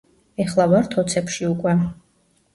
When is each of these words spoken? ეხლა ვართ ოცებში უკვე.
ეხლა 0.45 0.65
ვართ 0.71 0.97
ოცებში 1.03 1.47
უკვე. 1.51 1.77